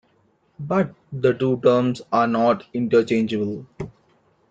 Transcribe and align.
But 0.59 0.95
the 1.11 1.31
two 1.31 1.61
terms 1.61 2.01
are 2.11 2.25
not 2.25 2.65
interchangeable. 2.73 3.67